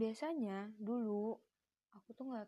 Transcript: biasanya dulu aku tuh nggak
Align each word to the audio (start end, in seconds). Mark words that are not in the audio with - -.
biasanya 0.00 0.72
dulu 0.80 1.36
aku 1.92 2.16
tuh 2.16 2.24
nggak 2.24 2.38